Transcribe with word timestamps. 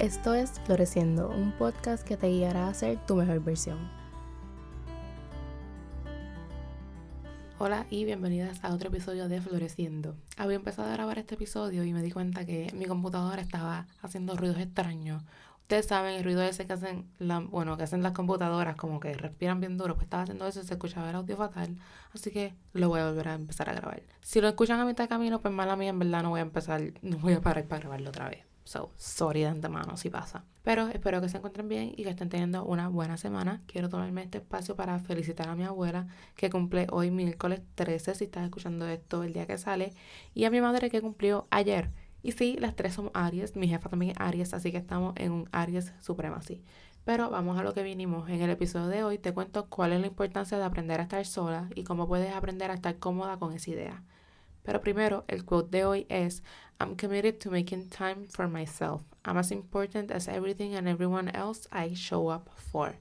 Esto 0.00 0.32
es 0.32 0.52
Floreciendo, 0.64 1.28
un 1.28 1.52
podcast 1.52 2.08
que 2.08 2.16
te 2.16 2.28
guiará 2.28 2.68
a 2.68 2.72
ser 2.72 2.96
tu 3.04 3.16
mejor 3.16 3.38
versión. 3.40 3.76
Hola 7.58 7.84
y 7.90 8.06
bienvenidas 8.06 8.64
a 8.64 8.72
otro 8.72 8.88
episodio 8.88 9.28
de 9.28 9.42
Floreciendo. 9.42 10.16
Había 10.38 10.56
empezado 10.56 10.88
a 10.88 10.94
grabar 10.94 11.18
este 11.18 11.34
episodio 11.34 11.84
y 11.84 11.92
me 11.92 12.00
di 12.00 12.12
cuenta 12.12 12.46
que 12.46 12.72
mi 12.74 12.86
computadora 12.86 13.42
estaba 13.42 13.88
haciendo 14.00 14.38
ruidos 14.38 14.56
extraños. 14.56 15.22
Ustedes 15.60 15.84
saben 15.84 16.14
el 16.14 16.24
ruido 16.24 16.40
ese 16.44 16.66
que 16.66 16.72
hacen, 16.72 17.06
bueno, 17.50 17.76
que 17.76 17.82
hacen 17.82 18.02
las 18.02 18.12
computadoras, 18.12 18.76
como 18.76 19.00
que 19.00 19.12
respiran 19.12 19.60
bien 19.60 19.76
duro, 19.76 19.96
pues 19.96 20.04
estaba 20.04 20.22
haciendo 20.22 20.46
eso 20.46 20.60
y 20.60 20.64
se 20.64 20.72
escuchaba 20.72 21.10
el 21.10 21.16
audio 21.16 21.36
fatal. 21.36 21.76
Así 22.14 22.30
que 22.30 22.54
lo 22.72 22.88
voy 22.88 23.00
a 23.00 23.08
volver 23.10 23.28
a 23.28 23.34
empezar 23.34 23.68
a 23.68 23.74
grabar. 23.74 24.02
Si 24.22 24.40
lo 24.40 24.48
escuchan 24.48 24.80
a 24.80 24.86
mitad 24.86 25.04
de 25.04 25.08
camino, 25.08 25.42
pues 25.42 25.52
mala 25.52 25.76
mía, 25.76 25.90
en 25.90 25.98
verdad 25.98 26.22
no 26.22 26.30
voy 26.30 26.40
a 26.40 26.44
empezar, 26.44 26.80
no 27.02 27.18
voy 27.18 27.34
a 27.34 27.42
parar 27.42 27.66
para 27.66 27.80
grabarlo 27.80 28.08
otra 28.08 28.30
vez. 28.30 28.49
So, 28.70 28.92
sorry 28.94 29.40
de 29.40 29.48
antemano 29.48 29.96
si 29.96 30.10
pasa. 30.10 30.44
Pero 30.62 30.86
espero 30.86 31.20
que 31.20 31.28
se 31.28 31.38
encuentren 31.38 31.66
bien 31.66 31.92
y 31.96 32.04
que 32.04 32.10
estén 32.10 32.28
teniendo 32.28 32.64
una 32.64 32.86
buena 32.86 33.16
semana. 33.16 33.62
Quiero 33.66 33.88
tomarme 33.88 34.22
este 34.22 34.38
espacio 34.38 34.76
para 34.76 35.00
felicitar 35.00 35.48
a 35.48 35.56
mi 35.56 35.64
abuela 35.64 36.06
que 36.36 36.50
cumple 36.50 36.86
hoy 36.92 37.10
miércoles 37.10 37.62
13, 37.74 38.14
si 38.14 38.26
estás 38.26 38.44
escuchando 38.44 38.86
esto 38.86 39.24
el 39.24 39.32
día 39.32 39.44
que 39.44 39.58
sale, 39.58 39.92
y 40.34 40.44
a 40.44 40.50
mi 40.50 40.60
madre 40.60 40.88
que 40.88 41.02
cumplió 41.02 41.48
ayer. 41.50 41.90
Y 42.22 42.30
sí, 42.30 42.58
las 42.60 42.76
tres 42.76 42.94
somos 42.94 43.10
Aries, 43.12 43.56
mi 43.56 43.66
jefa 43.66 43.88
también 43.88 44.12
es 44.12 44.18
Aries, 44.20 44.54
así 44.54 44.70
que 44.70 44.78
estamos 44.78 45.14
en 45.16 45.32
un 45.32 45.48
Aries 45.50 45.92
Supremacy. 46.00 46.62
Pero 47.04 47.28
vamos 47.28 47.58
a 47.58 47.64
lo 47.64 47.74
que 47.74 47.82
vinimos. 47.82 48.28
En 48.28 48.40
el 48.40 48.50
episodio 48.50 48.86
de 48.86 49.02
hoy 49.02 49.18
te 49.18 49.34
cuento 49.34 49.66
cuál 49.68 49.94
es 49.94 50.00
la 50.00 50.06
importancia 50.06 50.58
de 50.58 50.64
aprender 50.64 51.00
a 51.00 51.02
estar 51.02 51.26
sola 51.26 51.68
y 51.74 51.82
cómo 51.82 52.06
puedes 52.06 52.32
aprender 52.32 52.70
a 52.70 52.74
estar 52.74 53.00
cómoda 53.00 53.36
con 53.36 53.52
esa 53.52 53.68
idea. 53.68 54.04
Pero 54.62 54.80
primero, 54.80 55.24
el 55.28 55.44
quote 55.44 55.70
de 55.70 55.84
hoy 55.84 56.06
es 56.08 56.42
I'm 56.80 56.96
committed 56.96 57.38
to 57.40 57.50
making 57.50 57.88
time 57.88 58.26
for 58.28 58.48
myself. 58.48 59.02
I'm 59.24 59.36
as 59.36 59.50
important 59.50 60.10
as 60.10 60.28
everything 60.28 60.74
and 60.74 60.88
everyone 60.88 61.30
else 61.34 61.68
I 61.72 61.94
show 61.94 62.32
up 62.32 62.48
for. 62.56 62.94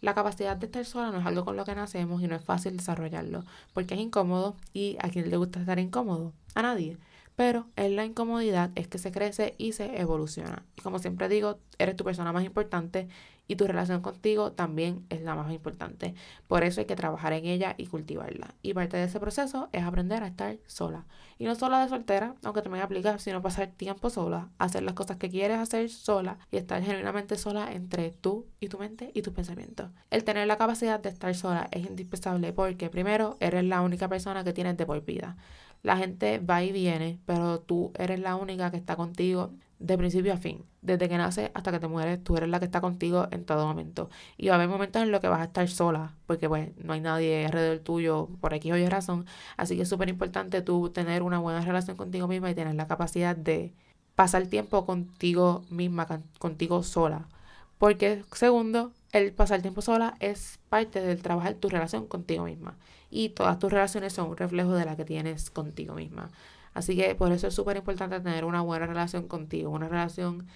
La 0.00 0.14
capacidad 0.14 0.56
de 0.56 0.66
estar 0.66 0.84
sola 0.84 1.10
no 1.10 1.18
es 1.18 1.26
algo 1.26 1.44
con 1.44 1.56
lo 1.56 1.64
que 1.64 1.74
nacemos 1.74 2.22
y 2.22 2.28
no 2.28 2.36
es 2.36 2.44
fácil 2.44 2.76
desarrollarlo, 2.76 3.44
porque 3.72 3.94
es 3.94 4.00
incómodo 4.00 4.56
y 4.72 4.96
a 5.00 5.08
quién 5.08 5.30
le 5.30 5.36
gusta 5.36 5.60
estar 5.60 5.78
incómodo, 5.78 6.32
a 6.54 6.62
nadie. 6.62 6.98
Pero 7.34 7.66
en 7.76 7.96
la 7.96 8.04
incomodidad 8.04 8.70
es 8.76 8.88
que 8.88 8.98
se 8.98 9.10
crece 9.10 9.54
y 9.58 9.72
se 9.72 10.00
evoluciona. 10.00 10.64
Y 10.76 10.82
como 10.82 10.98
siempre 10.98 11.28
digo, 11.28 11.58
eres 11.78 11.96
tu 11.96 12.04
persona 12.04 12.32
más 12.32 12.44
importante 12.44 13.08
y 13.48 13.56
tu 13.56 13.66
relación 13.66 14.00
contigo 14.00 14.52
también 14.52 15.04
es 15.10 15.22
la 15.22 15.34
más 15.34 15.52
importante. 15.52 16.14
Por 16.48 16.64
eso 16.64 16.80
hay 16.80 16.86
que 16.86 16.96
trabajar 16.96 17.32
en 17.32 17.46
ella 17.46 17.74
y 17.78 17.86
cultivarla. 17.86 18.54
Y 18.62 18.74
parte 18.74 18.96
de 18.96 19.04
ese 19.04 19.20
proceso 19.20 19.68
es 19.72 19.84
aprender 19.84 20.22
a 20.22 20.28
estar 20.28 20.56
sola. 20.66 21.04
Y 21.38 21.44
no 21.44 21.54
sola 21.54 21.82
de 21.82 21.88
soltera, 21.88 22.34
aunque 22.44 22.62
también 22.62 22.82
aplica, 22.82 23.18
sino 23.18 23.42
pasar 23.42 23.68
tiempo 23.68 24.10
sola, 24.10 24.48
hacer 24.58 24.82
las 24.82 24.94
cosas 24.94 25.18
que 25.18 25.28
quieres 25.28 25.58
hacer 25.58 25.90
sola 25.90 26.38
y 26.50 26.56
estar 26.56 26.82
genuinamente 26.82 27.36
sola 27.36 27.72
entre 27.72 28.10
tú 28.10 28.46
y 28.58 28.68
tu 28.68 28.78
mente 28.78 29.10
y 29.14 29.22
tus 29.22 29.34
pensamientos. 29.34 29.90
El 30.10 30.24
tener 30.24 30.46
la 30.46 30.56
capacidad 30.56 30.98
de 30.98 31.10
estar 31.10 31.34
sola 31.34 31.68
es 31.70 31.86
indispensable 31.86 32.52
porque 32.52 32.88
primero 32.88 33.36
eres 33.40 33.64
la 33.64 33.82
única 33.82 34.08
persona 34.08 34.44
que 34.44 34.52
tienes 34.52 34.76
de 34.76 34.86
vida. 35.00 35.36
La 35.82 35.96
gente 35.96 36.38
va 36.38 36.62
y 36.62 36.72
viene, 36.72 37.18
pero 37.26 37.60
tú 37.60 37.92
eres 37.98 38.20
la 38.20 38.36
única 38.36 38.70
que 38.70 38.76
está 38.76 38.96
contigo 38.96 39.52
de 39.78 39.98
principio 39.98 40.32
a 40.32 40.36
fin. 40.36 40.64
Desde 40.82 41.08
que 41.08 41.18
naces 41.18 41.50
hasta 41.54 41.72
que 41.72 41.80
te 41.80 41.88
mueres, 41.88 42.22
tú 42.22 42.36
eres 42.36 42.48
la 42.48 42.58
que 42.58 42.64
está 42.66 42.80
contigo 42.80 43.28
en 43.30 43.44
todo 43.44 43.66
momento. 43.66 44.08
Y 44.36 44.48
va 44.48 44.54
a 44.54 44.56
haber 44.56 44.68
momentos 44.68 45.02
en 45.02 45.10
los 45.10 45.20
que 45.20 45.28
vas 45.28 45.40
a 45.40 45.44
estar 45.44 45.68
sola, 45.68 46.14
porque 46.26 46.48
pues 46.48 46.70
no 46.78 46.92
hay 46.92 47.00
nadie 47.00 47.46
alrededor 47.46 47.80
tuyo 47.80 48.28
por 48.40 48.54
aquí 48.54 48.72
o 48.72 48.90
razón. 48.90 49.26
Así 49.56 49.76
que 49.76 49.82
es 49.82 49.88
súper 49.88 50.08
importante 50.08 50.62
tú 50.62 50.90
tener 50.90 51.22
una 51.22 51.38
buena 51.38 51.60
relación 51.60 51.96
contigo 51.96 52.28
misma 52.28 52.50
y 52.50 52.54
tener 52.54 52.74
la 52.74 52.86
capacidad 52.86 53.36
de 53.36 53.72
pasar 54.14 54.46
tiempo 54.46 54.86
contigo 54.86 55.64
misma, 55.70 56.06
contigo 56.38 56.82
sola. 56.82 57.28
Porque 57.78 58.24
segundo, 58.32 58.92
el 59.12 59.32
pasar 59.32 59.62
tiempo 59.62 59.82
sola 59.82 60.14
es 60.20 60.58
parte 60.68 61.00
del 61.00 61.22
trabajar 61.22 61.54
tu 61.54 61.68
relación 61.68 62.06
contigo 62.06 62.44
misma. 62.44 62.76
Y 63.10 63.30
todas 63.30 63.58
tus 63.58 63.72
relaciones 63.72 64.12
son 64.12 64.30
un 64.30 64.36
reflejo 64.36 64.72
de 64.74 64.84
la 64.84 64.96
que 64.96 65.04
tienes 65.04 65.50
contigo 65.50 65.94
misma. 65.94 66.30
Así 66.74 66.96
que 66.96 67.14
por 67.14 67.32
eso 67.32 67.46
es 67.46 67.54
súper 67.54 67.76
importante 67.76 68.20
tener 68.20 68.44
una 68.44 68.60
buena 68.60 68.86
relación 68.86 69.28
contigo, 69.28 69.70
una 69.70 69.88
relación 69.88 70.46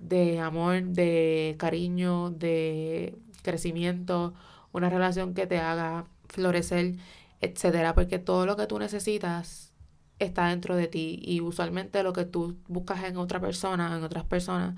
de 0.00 0.40
amor, 0.40 0.82
de 0.82 1.56
cariño, 1.58 2.30
de 2.30 3.18
crecimiento, 3.42 4.34
una 4.72 4.90
relación 4.90 5.34
que 5.34 5.46
te 5.46 5.58
haga 5.58 6.06
florecer, 6.28 6.96
etcétera, 7.40 7.94
porque 7.94 8.18
todo 8.18 8.46
lo 8.46 8.56
que 8.56 8.66
tú 8.66 8.78
necesitas 8.78 9.72
está 10.18 10.48
dentro 10.48 10.76
de 10.76 10.88
ti 10.88 11.20
y 11.22 11.40
usualmente 11.40 12.02
lo 12.02 12.12
que 12.12 12.24
tú 12.24 12.56
buscas 12.68 13.04
en 13.04 13.16
otra 13.18 13.40
persona, 13.40 13.94
en 13.96 14.02
otras 14.02 14.24
personas, 14.24 14.76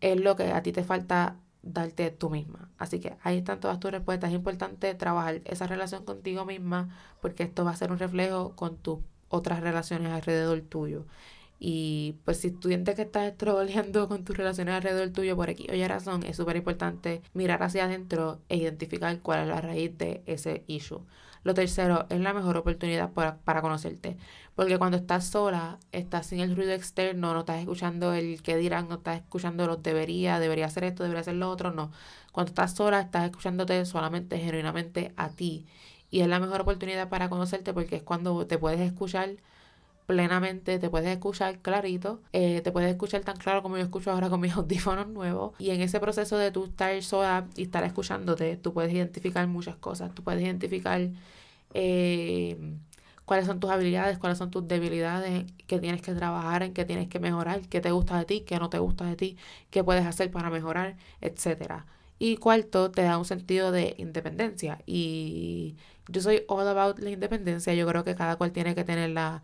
es 0.00 0.20
lo 0.20 0.36
que 0.36 0.52
a 0.52 0.62
ti 0.62 0.72
te 0.72 0.84
falta 0.84 1.36
darte 1.62 2.10
tú 2.10 2.30
misma. 2.30 2.70
Así 2.78 3.00
que 3.00 3.16
ahí 3.22 3.38
están 3.38 3.60
todas 3.60 3.80
tus 3.80 3.90
respuestas. 3.90 4.30
Es 4.30 4.36
importante 4.36 4.94
trabajar 4.94 5.42
esa 5.44 5.66
relación 5.66 6.04
contigo 6.04 6.44
misma 6.44 6.96
porque 7.20 7.42
esto 7.42 7.64
va 7.64 7.72
a 7.72 7.76
ser 7.76 7.92
un 7.92 7.98
reflejo 7.98 8.54
con 8.56 8.76
tu 8.76 9.02
otras 9.28 9.60
relaciones 9.60 10.12
alrededor 10.12 10.60
tuyo. 10.62 11.04
Y 11.58 12.16
pues 12.24 12.38
si 12.40 12.50
tú 12.52 12.68
sientes 12.68 12.94
que 12.94 13.02
estás 13.02 13.36
trabajando 13.36 14.08
con 14.08 14.24
tus 14.24 14.36
relaciones 14.36 14.74
alrededor 14.74 15.10
tuyo 15.10 15.36
por 15.36 15.50
aquí 15.50 15.66
oye 15.70 15.88
razón, 15.88 16.22
es 16.22 16.36
súper 16.36 16.56
importante 16.56 17.22
mirar 17.34 17.62
hacia 17.62 17.84
adentro 17.84 18.40
e 18.48 18.56
identificar 18.56 19.20
cuál 19.20 19.40
es 19.40 19.48
la 19.48 19.60
raíz 19.60 19.96
de 19.98 20.22
ese 20.26 20.64
issue. 20.68 21.02
Lo 21.44 21.54
tercero, 21.54 22.06
es 22.10 22.20
la 22.20 22.34
mejor 22.34 22.56
oportunidad 22.56 23.12
para, 23.12 23.38
para 23.38 23.62
conocerte. 23.62 24.16
Porque 24.54 24.78
cuando 24.78 24.96
estás 24.96 25.26
sola, 25.26 25.78
estás 25.92 26.26
sin 26.26 26.40
el 26.40 26.54
ruido 26.56 26.72
externo, 26.72 27.32
no 27.32 27.40
estás 27.40 27.60
escuchando 27.60 28.12
el 28.12 28.42
que 28.42 28.56
dirán, 28.56 28.88
no 28.88 28.96
estás 28.96 29.18
escuchando 29.20 29.66
los 29.66 29.82
debería, 29.82 30.40
debería 30.40 30.66
hacer 30.66 30.84
esto, 30.84 31.04
debería 31.04 31.20
hacer 31.20 31.36
lo 31.36 31.48
otro, 31.50 31.70
no. 31.72 31.92
Cuando 32.32 32.50
estás 32.50 32.74
sola, 32.74 33.00
estás 33.00 33.24
escuchándote 33.26 33.84
solamente, 33.86 34.38
genuinamente 34.38 35.12
a 35.16 35.30
ti. 35.30 35.66
Y 36.10 36.20
es 36.20 36.28
la 36.28 36.40
mejor 36.40 36.60
oportunidad 36.62 37.08
para 37.08 37.28
conocerte 37.28 37.72
porque 37.72 37.96
es 37.96 38.02
cuando 38.02 38.46
te 38.46 38.58
puedes 38.58 38.80
escuchar 38.80 39.36
plenamente, 40.08 40.78
te 40.78 40.88
puedes 40.88 41.10
escuchar 41.10 41.58
clarito, 41.58 42.22
eh, 42.32 42.62
te 42.62 42.72
puedes 42.72 42.90
escuchar 42.90 43.20
tan 43.24 43.36
claro 43.36 43.62
como 43.62 43.76
yo 43.76 43.82
escucho 43.82 44.10
ahora 44.10 44.30
con 44.30 44.40
mis 44.40 44.54
audífonos 44.54 45.06
nuevos. 45.06 45.52
Y 45.58 45.68
en 45.70 45.82
ese 45.82 46.00
proceso 46.00 46.38
de 46.38 46.50
tú 46.50 46.64
estar 46.64 47.00
sola 47.02 47.46
y 47.56 47.64
estar 47.64 47.84
escuchándote, 47.84 48.56
tú 48.56 48.72
puedes 48.72 48.90
identificar 48.90 49.46
muchas 49.48 49.76
cosas. 49.76 50.14
Tú 50.14 50.24
puedes 50.24 50.42
identificar 50.42 51.10
eh, 51.74 52.56
cuáles 53.26 53.44
son 53.44 53.60
tus 53.60 53.70
habilidades, 53.70 54.18
cuáles 54.18 54.38
son 54.38 54.50
tus 54.50 54.66
debilidades, 54.66 55.44
qué 55.66 55.78
tienes 55.78 56.00
que 56.00 56.14
trabajar, 56.14 56.62
en 56.62 56.72
qué 56.72 56.86
tienes 56.86 57.08
que 57.08 57.20
mejorar, 57.20 57.60
qué 57.68 57.82
te 57.82 57.90
gusta 57.90 58.18
de 58.18 58.24
ti, 58.24 58.40
qué 58.40 58.58
no 58.58 58.70
te 58.70 58.78
gusta 58.78 59.04
de 59.04 59.14
ti, 59.14 59.36
qué 59.70 59.84
puedes 59.84 60.06
hacer 60.06 60.30
para 60.30 60.48
mejorar, 60.48 60.96
etcétera. 61.20 61.84
Y 62.18 62.38
cuarto, 62.38 62.90
te 62.90 63.02
da 63.02 63.18
un 63.18 63.26
sentido 63.26 63.72
de 63.72 63.94
independencia. 63.98 64.80
Y 64.86 65.76
yo 66.08 66.22
soy 66.22 66.44
all 66.48 66.66
about 66.66 66.98
la 66.98 67.10
independencia. 67.10 67.74
Yo 67.74 67.86
creo 67.86 68.04
que 68.04 68.14
cada 68.14 68.36
cual 68.36 68.52
tiene 68.52 68.74
que 68.74 68.84
tener 68.84 69.10
la 69.10 69.42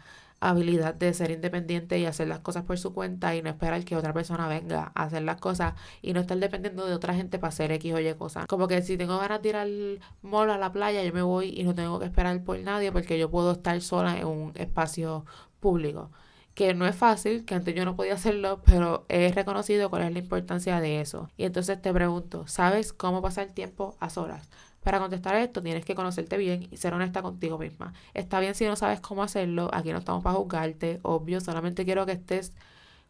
habilidad 0.49 0.95
de 0.95 1.13
ser 1.15 1.31
independiente 1.31 1.99
y 1.99 2.07
hacer 2.07 2.29
las 2.29 2.41
cosas 2.41 2.65
por 2.65 2.79
su 2.79 2.93
cuenta 2.93 3.35
y 3.35 3.43
no 3.43 3.51
esperar 3.51 3.85
que 3.85 3.97
otra 3.97 4.13
persona 4.13 4.49
venga 4.49 4.93
a 4.95 5.05
hacer 5.05 5.23
las 5.23 5.41
cosas 5.41 5.75
y 6.03 6.13
no 6.13 6.21
estar 6.21 6.39
dependiendo 6.39 6.87
de 6.87 6.95
otra 6.95 7.15
gente 7.15 7.39
para 7.39 7.49
hacer 7.49 7.73
X 7.73 7.95
o 7.95 8.01
Y 8.01 8.15
cosas. 8.15 8.47
Como 8.47 8.69
que 8.69 8.83
si 8.83 8.97
tengo 8.97 9.19
ganas 9.19 9.43
de 9.43 9.49
ir 9.49 9.57
al 9.57 10.01
mall 10.23 10.51
a 10.51 10.59
la 10.59 10.73
playa, 10.73 11.03
yo 11.03 11.13
me 11.13 11.23
voy 11.23 11.49
y 11.59 11.65
no 11.65 11.75
tengo 11.75 11.99
que 11.99 12.07
esperar 12.07 12.43
por 12.45 12.59
nadie 12.61 12.93
porque 12.93 13.19
yo 13.19 13.31
puedo 13.31 13.53
estar 13.53 13.81
sola 13.81 14.19
en 14.19 14.27
un 14.27 14.53
espacio 14.57 15.25
público 15.61 16.11
que 16.55 16.73
no 16.75 16.87
es 16.87 16.95
fácil, 16.97 17.45
que 17.45 17.55
antes 17.55 17.75
yo 17.75 17.85
no 17.85 17.97
podía 17.97 18.15
hacerlo, 18.15 18.63
pero 18.65 19.05
he 19.09 19.33
reconocido 19.33 19.91
cuál 19.91 20.03
es 20.03 20.13
la 20.13 20.21
importancia 20.21 20.81
de 20.81 21.01
eso. 21.01 21.29
Y 21.37 21.45
entonces 21.45 21.81
te 21.83 21.93
pregunto, 21.93 22.47
¿sabes 22.47 22.93
cómo 22.93 23.21
pasar 23.23 23.49
tiempo 23.49 23.97
a 24.01 24.09
solas? 24.09 24.49
Para 24.85 25.01
contestar 25.01 25.35
esto 25.37 25.63
tienes 25.63 25.85
que 25.85 25.95
conocerte 25.97 26.37
bien 26.37 26.69
y 26.71 26.77
ser 26.77 26.95
honesta 26.95 27.23
contigo 27.23 27.59
misma. 27.59 27.95
Está 28.13 28.39
bien 28.41 28.55
si 28.55 28.67
no 28.67 28.77
sabes 28.77 29.01
cómo 29.01 29.23
hacerlo, 29.25 29.71
aquí 29.73 29.91
no 29.93 29.99
estamos 29.99 30.23
para 30.23 30.37
juzgarte, 30.37 31.01
obvio, 31.03 31.41
solamente 31.41 31.85
quiero 31.85 32.07
que 32.07 32.13
estés 32.13 32.53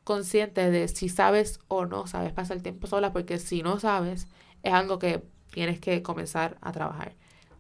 consciente 0.05 0.71
de 0.71 0.88
si 0.88 1.09
sabes 1.09 1.61
o 1.69 1.87
no 1.87 2.06
sabes 2.06 2.32
pasar 2.32 2.61
tiempo 2.61 2.87
sola, 2.87 3.12
porque 3.12 3.38
si 3.38 3.62
no 3.62 3.81
sabes, 3.81 4.29
es 4.62 4.73
algo 4.73 4.99
que 4.99 5.25
tienes 5.53 5.81
que 5.81 6.03
comenzar 6.03 6.56
a 6.61 6.73
trabajar 6.73 7.15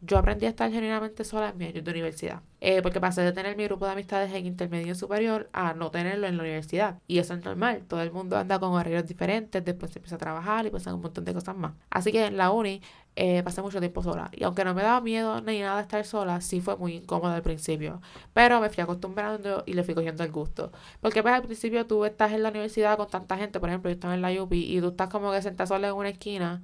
yo 0.06 0.18
aprendí 0.18 0.46
a 0.46 0.50
estar 0.50 0.70
genuinamente 0.70 1.24
sola 1.24 1.50
en 1.50 1.58
mi 1.58 1.66
año 1.66 1.82
de 1.82 1.90
universidad. 1.90 2.42
Eh, 2.60 2.80
porque 2.82 3.00
pasé 3.00 3.20
de 3.22 3.32
tener 3.32 3.56
mi 3.56 3.64
grupo 3.64 3.84
de 3.84 3.92
amistades 3.92 4.32
en 4.32 4.46
intermedio 4.46 4.94
superior 4.94 5.50
a 5.52 5.74
no 5.74 5.90
tenerlo 5.90 6.26
en 6.26 6.36
la 6.36 6.42
universidad. 6.42 6.98
Y 7.06 7.18
eso 7.18 7.34
es 7.34 7.44
normal. 7.44 7.84
Todo 7.86 8.02
el 8.02 8.10
mundo 8.10 8.36
anda 8.36 8.58
con 8.58 8.72
horarios 8.72 9.06
diferentes, 9.06 9.64
después 9.64 9.92
se 9.92 9.98
empieza 9.98 10.16
a 10.16 10.18
trabajar 10.18 10.66
y 10.66 10.70
pasan 10.70 10.94
un 10.94 11.02
montón 11.02 11.24
de 11.24 11.34
cosas 11.34 11.56
más. 11.56 11.74
Así 11.90 12.10
que 12.12 12.26
en 12.26 12.36
la 12.36 12.50
uni 12.50 12.80
eh, 13.16 13.42
pasé 13.42 13.62
mucho 13.62 13.80
tiempo 13.80 14.02
sola. 14.02 14.30
Y 14.32 14.44
aunque 14.44 14.64
no 14.64 14.74
me 14.74 14.82
daba 14.82 15.00
miedo 15.00 15.40
ni 15.40 15.60
nada 15.60 15.80
estar 15.80 16.04
sola, 16.04 16.40
sí 16.40 16.60
fue 16.60 16.76
muy 16.76 16.94
incómodo 16.96 17.32
al 17.32 17.42
principio. 17.42 18.00
Pero 18.32 18.60
me 18.60 18.70
fui 18.70 18.82
acostumbrando 18.82 19.62
y 19.66 19.74
le 19.74 19.84
fui 19.84 19.94
cogiendo 19.94 20.24
el 20.24 20.32
gusto. 20.32 20.72
Porque 21.00 21.22
pues 21.22 21.34
al 21.34 21.42
principio 21.42 21.86
tú 21.86 22.04
estás 22.04 22.32
en 22.32 22.42
la 22.42 22.50
universidad 22.50 22.96
con 22.96 23.08
tanta 23.08 23.36
gente, 23.36 23.60
por 23.60 23.68
ejemplo, 23.68 23.90
yo 23.90 23.94
estaba 23.94 24.14
en 24.14 24.22
la 24.22 24.30
UPI 24.42 24.76
y 24.76 24.80
tú 24.80 24.88
estás 24.88 25.08
como 25.08 25.32
que 25.32 25.42
sentada 25.42 25.66
sola 25.66 25.88
en 25.88 25.94
una 25.94 26.08
esquina 26.10 26.62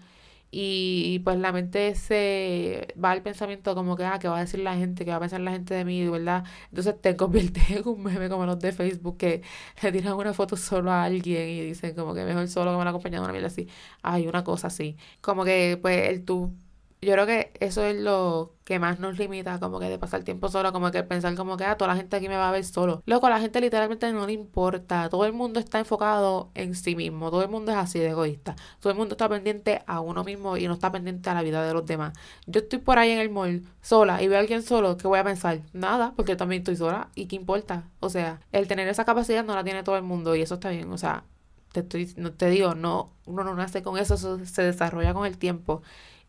y 0.52 1.20
pues 1.20 1.38
la 1.38 1.52
mente 1.52 1.94
se 1.94 2.88
va 3.02 3.12
al 3.12 3.23
pensamiento 3.23 3.75
como 3.75 3.97
que, 3.97 4.05
ah, 4.05 4.19
¿qué 4.19 4.29
va 4.29 4.38
a 4.38 4.41
decir 4.41 4.61
la 4.61 4.76
gente? 4.76 5.05
¿Qué 5.05 5.11
va 5.11 5.19
a 5.19 5.20
pensar 5.20 5.41
la 5.41 5.52
gente 5.52 5.75
de 5.75 5.85
mí? 5.85 6.08
¿Verdad? 6.08 6.44
Entonces 6.70 7.00
te 7.00 7.17
conviertes 7.19 7.70
en 7.70 7.87
un 7.87 8.02
meme 8.02 8.29
como 8.29 8.47
los 8.47 8.58
de 8.58 8.73
Facebook 8.73 9.17
que 9.17 9.43
le 9.82 9.93
tiran 9.93 10.14
una 10.14 10.35
foto 10.35 10.56
solo 10.56 10.91
a 10.91 11.05
alguien 11.05 11.49
y 11.49 11.61
dicen 11.61 11.94
como 11.94 12.14
que 12.14 12.25
mejor 12.25 12.49
solo 12.49 12.73
que 12.73 12.79
me 12.79 12.85
la 12.85 12.91
acompañado 12.91 13.25
una 13.25 13.32
mierda 13.32 13.49
así. 13.49 13.69
Ay, 14.02 14.26
una 14.26 14.44
cosa 14.44 14.67
así. 14.69 14.97
Como 15.20 15.44
que 15.44 15.79
pues 15.81 16.08
el 16.08 16.25
tú 16.25 16.55
yo 17.02 17.12
creo 17.12 17.26
que 17.26 17.52
eso 17.61 17.82
es 17.82 17.97
lo 17.99 18.55
que 18.64 18.79
más 18.79 19.00
nos 19.00 19.19
limita, 19.19 19.58
como 19.58 19.81
que 19.81 19.88
de 19.88 19.99
pasar 19.99 20.23
tiempo 20.23 20.49
solo, 20.49 20.73
como 20.73 20.91
que 20.91 21.02
pensar 21.02 21.35
como 21.35 21.56
que, 21.56 21.64
ah, 21.64 21.76
toda 21.76 21.88
la 21.88 21.97
gente 21.97 22.17
aquí 22.17 22.29
me 22.29 22.37
va 22.37 22.49
a 22.49 22.52
ver 22.52 22.64
solo. 22.64 23.02
Loco, 23.06 23.26
a 23.26 23.31
la 23.31 23.41
gente 23.41 23.61
literalmente 23.61 24.12
no 24.12 24.26
le 24.26 24.35
importa. 24.35 25.08
Todo 25.08 25.25
el 25.25 25.32
mundo 25.32 25.61
está 25.61 25.79
enfocado 25.79 26.50
en 26.55 26.75
sí 26.75 26.94
mismo. 26.94 27.31
Todo 27.31 27.43
el 27.43 27.49
mundo 27.49 27.73
es 27.73 27.79
así 27.79 27.99
de 27.99 28.11
egoísta. 28.11 28.55
Todo 28.81 28.93
el 28.93 28.99
mundo 28.99 29.14
está 29.14 29.29
pendiente 29.29 29.82
a 29.87 30.00
uno 30.00 30.25
mismo 30.25 30.56
y 30.56 30.67
no 30.69 30.75
está 30.75 30.93
pendiente 30.93 31.31
a 31.31 31.35
la 31.35 31.43
vida 31.43 31.64
de 31.67 31.73
los 31.73 31.87
demás. 31.87 32.12
Yo 32.47 32.61
estoy 32.61 32.79
por 32.79 32.99
ahí 32.99 33.11
en 33.11 33.20
el 33.20 33.31
mall 33.31 33.64
sola 33.81 34.23
y 34.23 34.29
veo 34.29 34.37
a 34.38 34.41
alguien 34.41 34.62
solo, 34.62 34.96
¿qué 34.96 35.08
voy 35.08 35.19
a 35.19 35.25
pensar? 35.25 35.62
Nada, 35.73 36.12
porque 36.17 36.37
también 36.37 36.61
estoy 36.61 36.76
sola. 36.76 37.08
¿Y 37.14 37.26
qué 37.26 37.37
importa? 37.37 37.88
O 38.00 38.11
sea, 38.11 38.41
el 38.53 38.69
tener 38.69 38.87
esa 38.88 39.05
capacidad 39.05 39.44
no 39.44 39.55
la 39.55 39.64
tiene 39.64 39.82
todo 39.82 39.96
el 39.96 40.03
mundo 40.03 40.37
y 40.37 40.43
eso 40.43 40.55
está 40.55 40.69
bien. 40.70 40.93
O 40.93 40.99
sea, 40.99 41.25
te, 41.73 41.81
estoy, 41.81 42.06
te 42.06 42.50
digo, 42.50 42.75
no, 42.75 43.12
uno 43.26 43.44
no 43.44 43.55
nace 43.55 43.82
con 43.82 43.99
eso, 43.99 44.14
eso 44.14 44.44
se 44.44 44.62
desarrolla 44.62 45.14
con 45.14 45.26
el 45.26 45.38
tiempo. 45.38 45.82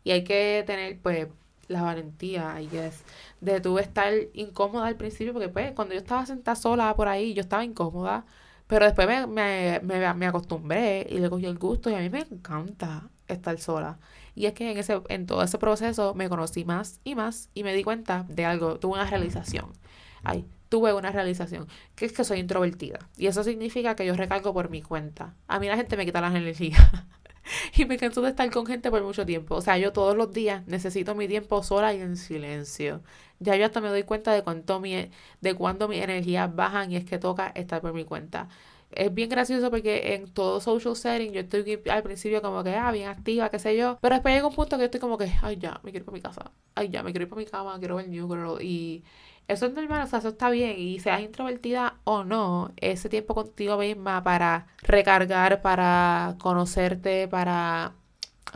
Y 0.04 0.10
hay 0.12 0.24
que 0.24 0.64
tener, 0.66 0.98
pues, 1.00 1.28
la 1.68 1.82
valentía, 1.82 2.60
I 2.60 2.68
guess, 2.68 3.04
de 3.40 3.60
tú 3.60 3.78
estar 3.78 4.12
incómoda 4.34 4.86
al 4.86 4.96
principio, 4.96 5.32
porque 5.32 5.48
pues 5.48 5.72
cuando 5.72 5.94
yo 5.94 6.00
estaba 6.00 6.26
sentada 6.26 6.56
sola 6.56 6.94
por 6.96 7.08
ahí, 7.08 7.34
yo 7.34 7.40
estaba 7.42 7.64
incómoda, 7.64 8.24
pero 8.66 8.84
después 8.84 9.06
me, 9.08 9.26
me, 9.26 9.80
me, 9.82 10.14
me 10.14 10.26
acostumbré 10.26 11.06
y 11.10 11.18
le 11.18 11.30
cogí 11.30 11.46
el 11.46 11.58
gusto 11.58 11.90
y 11.90 11.94
a 11.94 11.98
mí 11.98 12.10
me 12.10 12.20
encanta 12.20 13.08
estar 13.28 13.58
sola. 13.58 13.98
Y 14.34 14.46
es 14.46 14.54
que 14.54 14.70
en, 14.70 14.78
ese, 14.78 15.00
en 15.08 15.26
todo 15.26 15.42
ese 15.42 15.58
proceso 15.58 16.14
me 16.14 16.28
conocí 16.28 16.64
más 16.64 17.00
y 17.04 17.14
más 17.14 17.50
y 17.54 17.64
me 17.64 17.74
di 17.74 17.82
cuenta 17.84 18.24
de 18.28 18.44
algo, 18.44 18.78
tuve 18.78 18.94
una 18.94 19.06
realización. 19.06 19.72
Ay, 20.24 20.46
tuve 20.68 20.94
una 20.94 21.10
realización, 21.10 21.66
que 21.94 22.06
es 22.06 22.12
que 22.12 22.24
soy 22.24 22.38
introvertida. 22.40 22.98
Y 23.18 23.26
eso 23.26 23.44
significa 23.44 23.94
que 23.96 24.06
yo 24.06 24.14
recargo 24.14 24.54
por 24.54 24.70
mi 24.70 24.82
cuenta. 24.82 25.34
A 25.48 25.58
mí 25.58 25.68
la 25.68 25.76
gente 25.76 25.96
me 25.96 26.06
quita 26.06 26.20
las 26.20 26.34
energías. 26.34 26.80
y 27.76 27.84
me 27.84 27.98
canso 27.98 28.22
de 28.22 28.30
estar 28.30 28.50
con 28.50 28.66
gente 28.66 28.90
por 28.90 29.02
mucho 29.02 29.26
tiempo. 29.26 29.56
O 29.56 29.60
sea, 29.60 29.78
yo 29.78 29.92
todos 29.92 30.16
los 30.16 30.32
días 30.32 30.66
necesito 30.66 31.14
mi 31.14 31.28
tiempo 31.28 31.62
sola 31.62 31.94
y 31.94 32.00
en 32.00 32.16
silencio. 32.16 33.02
Ya 33.38 33.56
yo 33.56 33.66
hasta 33.66 33.80
me 33.80 33.88
doy 33.88 34.04
cuenta 34.04 34.32
de 34.32 34.42
cuánto 34.42 34.80
mi, 34.80 35.10
de 35.40 35.54
cuándo 35.54 35.88
mis 35.88 36.02
energías 36.02 36.54
bajan 36.54 36.92
y 36.92 36.96
es 36.96 37.04
que 37.04 37.18
toca 37.18 37.48
estar 37.54 37.80
por 37.80 37.92
mi 37.92 38.04
cuenta. 38.04 38.48
Es 38.90 39.12
bien 39.12 39.30
gracioso 39.30 39.70
porque 39.70 40.14
en 40.14 40.28
todo 40.32 40.60
social 40.60 40.94
setting 40.94 41.32
yo 41.32 41.40
estoy 41.40 41.80
al 41.90 42.02
principio 42.02 42.42
como 42.42 42.62
que, 42.62 42.74
ah, 42.74 42.92
bien 42.92 43.08
activa, 43.08 43.48
qué 43.50 43.58
sé 43.58 43.76
yo. 43.76 43.98
Pero 44.02 44.14
después 44.16 44.34
llega 44.34 44.46
un 44.46 44.54
punto 44.54 44.76
que 44.76 44.82
yo 44.82 44.84
estoy 44.86 45.00
como 45.00 45.16
que, 45.16 45.32
ay, 45.42 45.56
ya, 45.56 45.80
me 45.82 45.90
quiero 45.90 46.02
ir 46.02 46.04
para 46.04 46.14
mi 46.14 46.20
casa. 46.20 46.52
Ay, 46.74 46.90
ya, 46.90 47.02
me 47.02 47.10
quiero 47.12 47.24
ir 47.24 47.30
para 47.30 47.40
mi 47.40 47.46
cama, 47.46 47.78
quiero 47.78 47.96
ver 47.96 48.08
New 48.08 48.28
Girl. 48.28 48.60
Y 48.62 49.02
eso 49.48 49.66
es 49.66 49.72
normal, 49.74 50.02
o 50.02 50.06
sea, 50.06 50.20
eso 50.20 50.28
está 50.28 50.50
bien. 50.50 50.78
Y 50.78 51.00
seas 51.00 51.20
introvertida 51.20 51.98
o 52.04 52.24
no, 52.24 52.72
ese 52.76 53.08
tiempo 53.08 53.34
contigo 53.34 53.78
misma 53.78 54.22
para 54.22 54.66
recargar, 54.82 55.62
para 55.62 56.36
conocerte, 56.40 57.28
para 57.28 57.94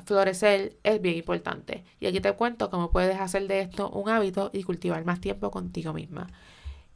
florecer 0.04 0.76
es 0.82 1.00
bien 1.00 1.16
importante. 1.16 1.84
Y 2.00 2.06
aquí 2.06 2.20
te 2.20 2.32
cuento 2.32 2.70
cómo 2.70 2.90
puedes 2.90 3.18
hacer 3.20 3.46
de 3.48 3.60
esto 3.60 3.90
un 3.90 4.08
hábito 4.08 4.50
y 4.52 4.62
cultivar 4.62 5.04
más 5.04 5.20
tiempo 5.20 5.50
contigo 5.50 5.92
misma. 5.92 6.28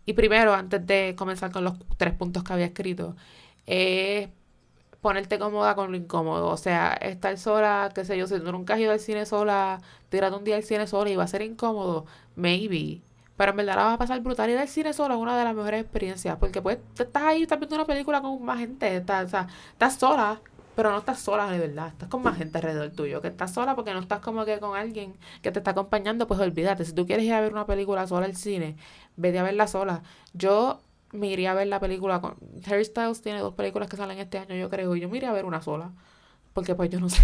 Y 0.07 0.15
primero, 0.15 0.55
antes 0.55 0.87
de 0.87 1.15
comenzar 1.17 1.53
con 1.53 1.65
los 1.65 1.75
tres 1.97 2.15
puntos 2.15 2.45
que 2.45 2.53
había 2.53 2.67
escrito, 2.67 3.17
es 3.67 4.29
ponerte 5.01 5.39
cómoda 5.39 5.75
con 5.75 5.91
lo 5.93 5.97
incómodo. 5.97 6.49
O 6.49 6.57
sea, 6.57 6.93
estar 6.95 7.37
sola, 7.39 7.91
qué 7.95 8.05
sé 8.05 8.19
yo, 8.19 8.27
si 8.27 8.39
tú 8.41 8.53
nunca 8.53 8.75
has 8.75 8.81
ido 8.81 8.93
al 8.93 9.01
cine 9.01 9.27
sola, 9.27 9.81
tirate 10.09 10.37
un 10.37 10.45
día 10.45 10.57
al 10.57 10.63
cine 10.65 10.87
sola 10.87 11.11
y 11.11 11.17
va 11.17 11.25
a 11.25 11.29
ser 11.29 11.43
incómodo, 11.43 12.07
maybe. 12.37 13.03
Pero 13.41 13.53
en 13.53 13.57
verdad 13.57 13.77
la 13.77 13.85
vas 13.85 13.95
a 13.95 13.97
pasar 13.97 14.21
brutal. 14.21 14.51
Y 14.51 14.53
el 14.53 14.69
cine 14.69 14.93
solo 14.93 15.15
es 15.15 15.21
una 15.21 15.39
de 15.39 15.45
las 15.45 15.55
mejores 15.55 15.81
experiencias. 15.81 16.37
Porque 16.37 16.61
pues 16.61 16.77
estás 16.99 17.23
ahí, 17.23 17.41
estás 17.41 17.59
viendo 17.59 17.75
una 17.75 17.87
película 17.87 18.21
con 18.21 18.45
más 18.45 18.59
gente. 18.59 18.95
Estás, 18.95 19.25
o 19.25 19.29
sea, 19.31 19.49
estás 19.73 19.95
sola, 19.95 20.43
pero 20.77 20.91
no 20.91 20.99
estás 20.99 21.21
sola 21.21 21.51
de 21.51 21.59
verdad. 21.59 21.89
Estás 21.89 22.11
con 22.11 22.23
más 22.23 22.37
gente 22.37 22.59
alrededor 22.59 22.91
tuyo. 22.91 23.23
Que 23.23 23.29
estás 23.29 23.55
sola 23.55 23.75
porque 23.75 23.95
no 23.95 24.01
estás 24.01 24.21
como 24.21 24.45
que 24.45 24.61
con 24.61 24.77
alguien 24.77 25.17
que 25.41 25.51
te 25.53 25.61
está 25.61 25.71
acompañando. 25.71 26.27
Pues 26.27 26.39
olvídate. 26.39 26.85
Si 26.85 26.93
tú 26.93 27.07
quieres 27.07 27.25
ir 27.25 27.33
a 27.33 27.41
ver 27.41 27.51
una 27.55 27.65
película 27.65 28.07
sola 28.07 28.27
al 28.27 28.37
cine, 28.37 28.77
vete 29.17 29.39
a 29.39 29.43
verla 29.43 29.67
sola. 29.67 30.03
Yo 30.35 30.83
me 31.13 31.29
iría 31.29 31.53
a 31.53 31.55
ver 31.55 31.69
la 31.69 31.81
película 31.81 32.21
con. 32.21 32.37
Harry 32.67 32.85
Styles 32.85 33.23
tiene 33.23 33.39
dos 33.39 33.55
películas 33.55 33.89
que 33.89 33.97
salen 33.97 34.19
este 34.19 34.37
año, 34.37 34.55
yo 34.55 34.69
creo. 34.69 34.95
Y 34.97 35.01
yo 35.01 35.09
me 35.09 35.17
iría 35.17 35.31
a 35.31 35.33
ver 35.33 35.47
una 35.47 35.63
sola. 35.63 35.93
Porque 36.53 36.75
pues 36.75 36.91
yo 36.91 37.01
no 37.01 37.09
sé. 37.09 37.23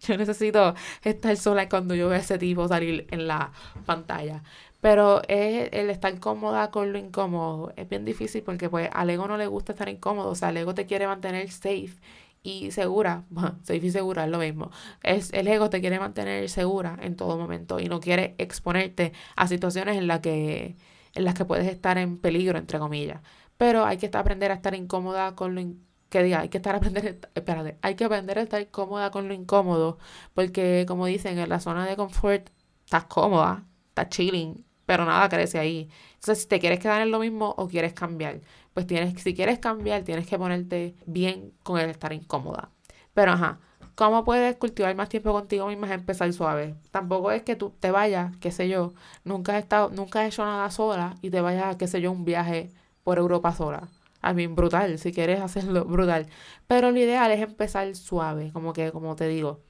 yo 0.00 0.16
necesito 0.16 0.74
estar 1.02 1.36
sola 1.36 1.68
cuando 1.68 1.94
yo 1.94 2.08
vea 2.08 2.18
a 2.18 2.20
ese 2.22 2.38
tipo 2.38 2.66
salir 2.68 3.06
en 3.10 3.26
la 3.26 3.52
pantalla. 3.84 4.42
Pero 4.86 5.20
es 5.26 5.68
el 5.72 5.90
estar 5.90 6.16
cómoda 6.20 6.70
con 6.70 6.92
lo 6.92 6.98
incómodo. 6.98 7.72
Es 7.74 7.88
bien 7.88 8.04
difícil 8.04 8.44
porque 8.44 8.70
pues 8.70 8.88
al 8.92 9.10
ego 9.10 9.26
no 9.26 9.36
le 9.36 9.48
gusta 9.48 9.72
estar 9.72 9.88
incómodo. 9.88 10.28
O 10.30 10.36
sea, 10.36 10.50
el 10.50 10.58
ego 10.58 10.74
te 10.74 10.86
quiere 10.86 11.08
mantener 11.08 11.50
safe 11.50 11.96
y 12.44 12.70
segura. 12.70 13.24
Safe 13.64 13.84
y 13.84 13.90
segura 13.90 14.26
es 14.26 14.30
lo 14.30 14.38
mismo. 14.38 14.70
Es, 15.02 15.32
el 15.32 15.48
ego 15.48 15.70
te 15.70 15.80
quiere 15.80 15.98
mantener 15.98 16.48
segura 16.48 16.96
en 17.02 17.16
todo 17.16 17.36
momento 17.36 17.80
y 17.80 17.88
no 17.88 17.98
quiere 17.98 18.36
exponerte 18.38 19.12
a 19.34 19.48
situaciones 19.48 19.96
en 19.96 20.06
las 20.06 20.20
que, 20.20 20.76
en 21.14 21.24
las 21.24 21.34
que 21.34 21.44
puedes 21.44 21.66
estar 21.66 21.98
en 21.98 22.18
peligro, 22.18 22.56
entre 22.56 22.78
comillas. 22.78 23.20
Pero 23.56 23.84
hay 23.84 23.96
que 23.96 24.08
aprender 24.12 24.52
a 24.52 24.54
estar 24.54 24.74
incómoda 24.76 25.34
con 25.34 25.56
lo 25.56 25.62
que 26.10 26.22
diga, 26.22 26.40
hay 26.42 26.48
que 26.48 26.58
estar 26.58 26.76
aprender, 26.76 27.18
espérate, 27.34 27.76
hay 27.82 27.96
que 27.96 28.04
aprender 28.04 28.38
a 28.38 28.42
estar 28.42 28.70
cómoda 28.70 29.10
con 29.10 29.26
lo 29.28 29.34
incómodo, 29.34 29.98
porque 30.34 30.84
como 30.86 31.06
dicen, 31.06 31.38
en 31.38 31.48
la 31.48 31.58
zona 31.60 31.86
de 31.86 31.96
confort 31.96 32.50
estás 32.84 33.04
cómoda, 33.06 33.66
estás 33.90 34.10
chilling, 34.10 34.65
pero 34.86 35.04
nada 35.04 35.28
crece 35.28 35.58
ahí. 35.58 35.90
Entonces, 36.14 36.42
si 36.42 36.48
te 36.48 36.60
quieres 36.60 36.78
quedar 36.80 37.02
en 37.02 37.10
lo 37.10 37.18
mismo 37.18 37.54
o 37.58 37.68
quieres 37.68 37.92
cambiar, 37.92 38.40
pues 38.72 38.86
tienes, 38.86 39.20
si 39.22 39.34
quieres 39.34 39.58
cambiar, 39.58 40.02
tienes 40.04 40.26
que 40.26 40.38
ponerte 40.38 40.94
bien 41.06 41.52
con 41.62 41.78
el 41.80 41.90
estar 41.90 42.12
incómoda. 42.12 42.70
Pero 43.14 43.32
ajá, 43.32 43.60
¿cómo 43.94 44.24
puedes 44.24 44.56
cultivar 44.56 44.94
más 44.94 45.08
tiempo 45.08 45.32
contigo 45.32 45.66
misma? 45.68 45.86
Es 45.88 45.92
empezar 45.94 46.32
suave. 46.32 46.74
Tampoco 46.90 47.30
es 47.32 47.42
que 47.42 47.56
tú 47.56 47.72
te 47.80 47.90
vayas, 47.90 48.36
qué 48.38 48.50
sé 48.52 48.68
yo, 48.68 48.92
nunca 49.24 49.56
has 49.56 49.62
estado, 49.62 49.90
nunca 49.90 50.20
has 50.22 50.28
hecho 50.28 50.44
nada 50.44 50.70
sola 50.70 51.16
y 51.22 51.30
te 51.30 51.40
vayas, 51.40 51.76
qué 51.76 51.86
sé 51.88 52.00
yo, 52.00 52.12
un 52.12 52.24
viaje 52.24 52.70
por 53.04 53.18
Europa 53.18 53.54
sola. 53.54 53.88
A 54.22 54.32
mí, 54.34 54.46
brutal, 54.48 54.98
si 54.98 55.12
quieres 55.12 55.40
hacerlo, 55.40 55.84
brutal. 55.86 56.26
Pero 56.66 56.90
lo 56.90 56.98
ideal 56.98 57.30
es 57.30 57.40
empezar 57.40 57.94
suave, 57.94 58.50
como 58.52 58.72
que, 58.72 58.90
como 58.92 59.14
te 59.16 59.28
digo, 59.28 59.60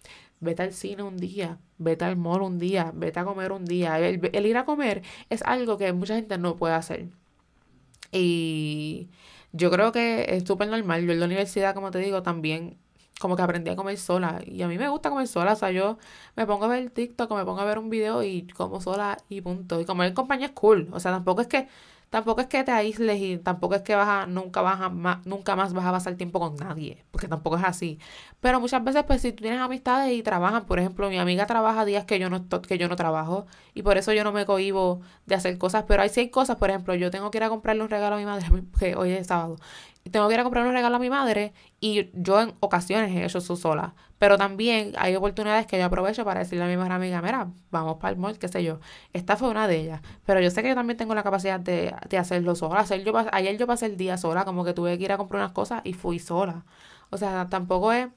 vete 0.40 0.62
al 0.62 0.72
cine 0.72 1.02
un 1.02 1.16
día, 1.16 1.58
vete 1.78 2.04
al 2.04 2.16
mall 2.16 2.42
un 2.42 2.58
día, 2.58 2.92
vete 2.94 3.20
a 3.20 3.24
comer 3.24 3.52
un 3.52 3.64
día. 3.64 3.98
El, 3.98 4.46
ir 4.46 4.56
a 4.56 4.64
comer 4.64 5.02
es 5.30 5.42
algo 5.42 5.76
que 5.78 5.92
mucha 5.92 6.16
gente 6.16 6.38
no 6.38 6.56
puede 6.56 6.74
hacer. 6.74 7.06
Y 8.12 9.08
yo 9.52 9.70
creo 9.70 9.92
que 9.92 10.26
es 10.28 10.44
súper 10.44 10.68
normal. 10.68 11.04
Yo 11.04 11.12
en 11.12 11.20
la 11.20 11.26
universidad, 11.26 11.74
como 11.74 11.90
te 11.90 11.98
digo, 11.98 12.22
también 12.22 12.78
como 13.20 13.36
que 13.36 13.42
aprendí 13.42 13.70
a 13.70 13.76
comer 13.76 13.96
sola. 13.98 14.40
Y 14.44 14.62
a 14.62 14.68
mí 14.68 14.78
me 14.78 14.88
gusta 14.88 15.10
comer 15.10 15.28
sola. 15.28 15.52
O 15.54 15.56
sea, 15.56 15.70
yo 15.70 15.98
me 16.36 16.46
pongo 16.46 16.66
a 16.66 16.68
ver 16.68 16.90
TikTok, 16.90 17.30
me 17.32 17.44
pongo 17.44 17.60
a 17.60 17.64
ver 17.64 17.78
un 17.78 17.90
video 17.90 18.22
y 18.22 18.46
como 18.48 18.80
sola 18.80 19.18
y 19.28 19.40
punto. 19.40 19.80
Y 19.80 19.84
comer 19.84 20.08
en 20.08 20.14
compañía 20.14 20.46
es 20.48 20.52
cool. 20.52 20.88
O 20.92 21.00
sea, 21.00 21.12
tampoco 21.12 21.40
es 21.42 21.48
que 21.48 21.68
tampoco 22.10 22.40
es 22.40 22.46
que 22.46 22.64
te 22.64 22.72
aísles 22.72 23.20
y 23.20 23.38
tampoco 23.38 23.74
es 23.74 23.82
que 23.82 23.94
vas 23.94 24.08
a, 24.08 24.26
nunca 24.26 24.62
vas 24.62 24.80
a, 24.80 24.88
nunca 25.24 25.56
más 25.56 25.72
vas 25.72 25.84
a 25.84 25.92
pasar 25.92 26.14
tiempo 26.16 26.40
con 26.40 26.56
nadie, 26.56 27.04
porque 27.10 27.28
tampoco 27.28 27.56
es 27.56 27.64
así. 27.64 27.98
Pero 28.40 28.60
muchas 28.60 28.82
veces, 28.84 29.04
pues, 29.04 29.22
si 29.22 29.32
tú 29.32 29.42
tienes 29.42 29.60
amistades 29.60 30.12
y 30.12 30.22
trabajan, 30.22 30.66
por 30.66 30.78
ejemplo, 30.78 31.08
mi 31.08 31.18
amiga 31.18 31.46
trabaja 31.46 31.84
días 31.84 32.04
que 32.04 32.18
yo 32.18 32.30
no, 32.30 32.48
que 32.62 32.78
yo 32.78 32.88
no 32.88 32.96
trabajo, 32.96 33.46
y 33.74 33.82
por 33.82 33.98
eso 33.98 34.12
yo 34.12 34.24
no 34.24 34.32
me 34.32 34.46
cohibo 34.46 35.00
de 35.26 35.34
hacer 35.34 35.58
cosas, 35.58 35.84
pero 35.88 36.02
hay 36.02 36.08
seis 36.08 36.30
cosas, 36.30 36.56
por 36.56 36.70
ejemplo, 36.70 36.94
yo 36.94 37.10
tengo 37.10 37.30
que 37.30 37.38
ir 37.38 37.44
a 37.44 37.48
comprarle 37.48 37.82
un 37.82 37.90
regalo 37.90 38.16
a 38.16 38.18
mi 38.18 38.24
madre, 38.24 38.46
que 38.78 38.94
hoy 38.96 39.10
es 39.12 39.26
sábado, 39.26 39.56
tengo 40.10 40.28
que 40.28 40.34
ir 40.34 40.40
a 40.40 40.42
comprar 40.44 40.66
un 40.66 40.72
regalo 40.72 40.96
a 40.96 40.98
mi 40.98 41.10
madre 41.10 41.52
y 41.80 42.10
yo 42.14 42.40
en 42.40 42.54
ocasiones 42.60 43.10
he 43.14 43.24
hecho 43.24 43.38
eso 43.38 43.56
sola. 43.56 43.94
Pero 44.18 44.38
también 44.38 44.92
hay 44.96 45.14
oportunidades 45.14 45.66
que 45.66 45.78
yo 45.78 45.84
aprovecho 45.84 46.24
para 46.24 46.40
decirle 46.40 46.64
a 46.64 46.68
mi 46.68 46.76
mejor 46.76 46.92
amiga, 46.92 47.20
mira, 47.20 47.48
vamos 47.70 47.98
para 47.98 48.12
el 48.12 48.18
mall, 48.18 48.38
qué 48.38 48.48
sé 48.48 48.64
yo. 48.64 48.80
Esta 49.12 49.36
fue 49.36 49.50
una 49.50 49.68
de 49.68 49.76
ellas. 49.76 50.00
Pero 50.24 50.40
yo 50.40 50.50
sé 50.50 50.62
que 50.62 50.68
yo 50.70 50.74
también 50.74 50.96
tengo 50.96 51.14
la 51.14 51.22
capacidad 51.22 51.60
de, 51.60 51.94
de 52.08 52.18
hacerlo 52.18 52.54
sola. 52.54 52.80
Hacer 52.80 53.04
yo, 53.04 53.12
ayer 53.32 53.58
yo 53.58 53.66
pasé 53.66 53.86
el 53.86 53.96
día 53.96 54.16
sola, 54.16 54.44
como 54.44 54.64
que 54.64 54.72
tuve 54.72 54.96
que 54.96 55.04
ir 55.04 55.12
a 55.12 55.18
comprar 55.18 55.42
unas 55.42 55.52
cosas 55.52 55.82
y 55.84 55.92
fui 55.92 56.18
sola. 56.18 56.64
O 57.10 57.18
sea, 57.18 57.48
tampoco 57.50 57.92
es 57.92 58.08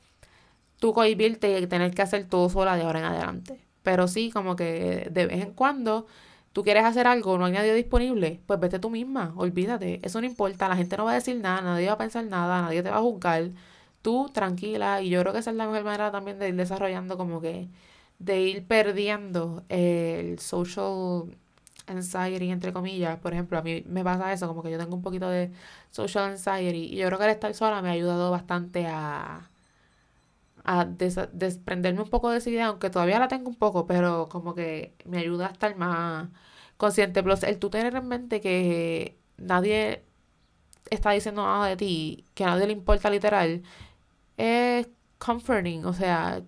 tú 0.80 0.94
cohibirte 0.94 1.60
y 1.60 1.68
tener 1.68 1.94
que 1.94 2.02
hacer 2.02 2.26
todo 2.26 2.50
sola 2.50 2.76
de 2.76 2.84
ahora 2.84 3.00
en 3.00 3.06
adelante. 3.06 3.60
Pero 3.84 4.08
sí, 4.08 4.32
como 4.32 4.56
que 4.56 5.10
de 5.12 5.26
vez 5.28 5.42
en 5.44 5.54
cuando 5.54 6.08
tú 6.54 6.64
quieres 6.64 6.84
hacer 6.86 7.08
algo, 7.08 7.38
no 7.38 7.46
hay 7.46 7.54
nadie 7.54 7.74
disponible, 7.74 8.42
pues 8.46 8.60
vete 8.60 8.80
tú 8.80 8.90
misma, 8.90 9.34
olvídate, 9.38 10.00
eso 10.04 10.20
no 10.22 10.28
importa, 10.28 10.68
la 10.70 10.76
gente 10.76 10.98
no 10.98 11.06
va 11.06 11.12
a 11.12 11.16
decir 11.16 11.38
nada, 11.38 11.62
nadie 11.62 11.88
va 11.88 11.94
a 11.94 11.98
pensar 11.98 12.26
nada, 12.26 12.62
nadie 12.62 12.84
te 12.84 12.90
va 12.90 12.98
a 12.98 13.02
juzgar, 13.02 13.52
tú 14.02 14.30
tranquila, 14.34 15.02
y 15.02 15.10
yo 15.10 15.22
creo 15.22 15.34
que 15.34 15.40
esa 15.40 15.52
es 15.52 15.58
la 15.58 15.68
mejor 15.68 15.84
manera 15.84 16.12
también 16.12 16.40
de 16.40 16.50
ir 16.50 16.56
desarrollando 16.56 17.18
como 17.18 17.42
que, 17.42 17.70
de 18.20 18.42
ir 18.42 18.66
perdiendo 18.68 19.64
el 19.70 20.40
social 20.40 21.36
anxiety, 21.88 22.50
entre 22.52 22.74
comillas, 22.74 23.20
por 23.20 23.34
ejemplo, 23.34 23.58
a 23.58 23.62
mí 23.62 23.84
me 23.88 24.04
pasa 24.04 24.32
eso, 24.34 24.48
como 24.48 24.64
que 24.64 24.72
yo 24.72 24.78
tengo 24.78 24.96
un 24.96 25.02
poquito 25.02 25.30
de 25.30 25.52
social 25.92 26.26
anxiety, 26.32 26.86
y 26.94 26.98
yo 26.98 27.08
creo 27.08 27.20
que 27.20 27.26
el 27.26 27.32
estar 27.32 27.54
sola 27.54 27.82
me 27.82 27.90
ha 27.90 27.94
ayudado 27.94 28.32
bastante 28.32 28.86
a 28.88 29.49
a 30.70 30.86
desprenderme 30.86 32.02
un 32.04 32.10
poco 32.10 32.30
de 32.30 32.38
esa 32.38 32.50
idea, 32.52 32.68
aunque 32.68 32.92
todavía 32.92 33.20
la 33.20 33.28
tengo 33.28 33.50
un 33.50 33.56
poco, 33.56 33.88
pero 33.88 34.30
como 34.30 34.54
que 34.54 34.96
me 35.06 35.18
ayuda 35.20 35.48
a 35.48 35.52
estar 35.52 35.76
más 35.78 36.30
consciente. 36.78 37.24
Plus, 37.24 37.44
el 37.44 37.58
tú 37.60 37.70
tener 37.72 37.96
en 37.96 38.08
mente 38.08 38.40
que 38.42 39.18
nadie 39.38 40.06
está 40.92 41.12
diciendo 41.12 41.44
nada 41.46 41.68
de 41.68 41.78
ti, 41.78 42.26
que 42.36 42.44
a 42.44 42.48
nadie 42.48 42.68
le 42.68 42.74
importa 42.74 43.10
literal, 43.10 43.64
es 44.38 44.90
comforting, 45.20 45.86
o 45.86 45.94
sea, 45.94 46.44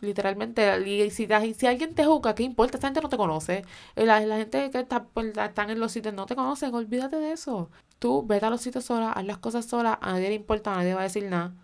literalmente, 0.00 1.10
si, 1.10 1.26
si 1.54 1.66
alguien 1.66 1.94
te 1.94 2.04
juzga, 2.04 2.34
¿qué 2.34 2.42
importa? 2.44 2.78
Esta 2.78 2.88
gente 2.88 3.00
no 3.02 3.08
te 3.08 3.16
conoce. 3.16 3.64
La, 3.96 4.20
la 4.20 4.36
gente 4.38 4.70
que 4.70 4.80
está, 4.80 5.06
están 5.44 5.70
en 5.70 5.80
los 5.80 5.92
sitios 5.92 6.14
no 6.14 6.26
te 6.26 6.36
conocen, 6.36 6.74
olvídate 6.74 7.16
de 7.16 7.32
eso. 7.32 7.70
Tú 7.98 8.26
vete 8.26 8.46
a 8.46 8.50
los 8.50 8.60
sitios 8.62 8.84
sola, 8.84 9.12
haz 9.12 9.24
las 9.26 9.38
cosas 9.38 9.66
sola, 9.66 9.98
a 10.02 10.12
nadie 10.12 10.28
le 10.30 10.34
importa, 10.36 10.74
nadie 10.76 10.94
va 10.94 11.00
a 11.00 11.04
decir 11.04 11.24
nada. 11.30 11.54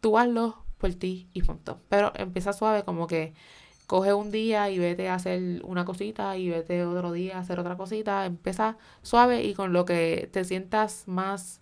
Tú 0.00 0.18
hazlo 0.18 0.64
por 0.80 0.94
ti 0.94 1.28
y 1.32 1.42
punto. 1.42 1.80
Pero 1.88 2.12
empieza 2.16 2.52
suave, 2.52 2.84
como 2.84 3.06
que 3.06 3.34
coge 3.86 4.14
un 4.14 4.30
día 4.30 4.70
y 4.70 4.78
vete 4.78 5.08
a 5.08 5.14
hacer 5.16 5.62
una 5.64 5.84
cosita 5.84 6.36
y 6.36 6.48
vete 6.48 6.84
otro 6.84 7.12
día 7.12 7.36
a 7.36 7.40
hacer 7.40 7.60
otra 7.60 7.76
cosita. 7.76 8.26
Empieza 8.26 8.76
suave 9.02 9.42
y 9.44 9.54
con 9.54 9.72
lo 9.72 9.84
que 9.84 10.28
te 10.32 10.44
sientas 10.44 11.04
más 11.06 11.60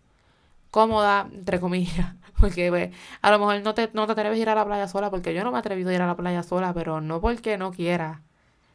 cómoda, 0.70 1.28
entre 1.32 1.60
comillas. 1.60 2.14
Porque 2.40 2.70
pues, 2.70 2.90
a 3.22 3.30
lo 3.30 3.38
mejor 3.38 3.62
no 3.62 3.74
te, 3.74 3.90
no 3.94 4.06
te 4.06 4.12
atreves 4.12 4.38
a 4.38 4.42
ir 4.42 4.48
a 4.48 4.54
la 4.54 4.64
playa 4.64 4.88
sola, 4.88 5.10
porque 5.10 5.34
yo 5.34 5.42
no 5.42 5.50
me 5.50 5.56
he 5.58 5.60
atrevido 5.60 5.90
a 5.90 5.94
ir 5.94 6.02
a 6.02 6.06
la 6.06 6.16
playa 6.16 6.42
sola, 6.44 6.72
pero 6.72 7.00
no 7.00 7.20
porque 7.20 7.58
no 7.58 7.72
quiera, 7.72 8.22